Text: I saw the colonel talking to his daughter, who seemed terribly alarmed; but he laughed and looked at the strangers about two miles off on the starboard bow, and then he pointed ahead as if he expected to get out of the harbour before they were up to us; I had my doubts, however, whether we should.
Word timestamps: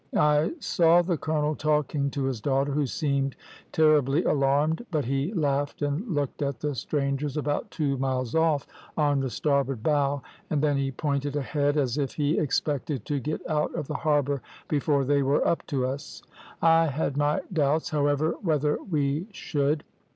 I 0.17 0.53
saw 0.59 1.03
the 1.03 1.15
colonel 1.15 1.53
talking 1.53 2.09
to 2.09 2.23
his 2.23 2.41
daughter, 2.41 2.71
who 2.71 2.87
seemed 2.87 3.35
terribly 3.71 4.23
alarmed; 4.23 4.83
but 4.89 5.05
he 5.05 5.31
laughed 5.35 5.83
and 5.83 6.07
looked 6.07 6.41
at 6.41 6.59
the 6.59 6.73
strangers 6.73 7.37
about 7.37 7.69
two 7.69 7.99
miles 7.99 8.33
off 8.33 8.65
on 8.97 9.19
the 9.19 9.29
starboard 9.29 9.83
bow, 9.83 10.23
and 10.49 10.59
then 10.63 10.75
he 10.75 10.91
pointed 10.91 11.35
ahead 11.35 11.77
as 11.77 11.99
if 11.99 12.13
he 12.15 12.39
expected 12.39 13.05
to 13.05 13.19
get 13.19 13.47
out 13.47 13.75
of 13.75 13.85
the 13.85 13.93
harbour 13.93 14.41
before 14.67 15.05
they 15.05 15.21
were 15.21 15.47
up 15.47 15.67
to 15.67 15.85
us; 15.85 16.23
I 16.63 16.87
had 16.87 17.15
my 17.15 17.41
doubts, 17.53 17.91
however, 17.91 18.33
whether 18.41 18.79
we 18.81 19.27
should. 19.31 19.83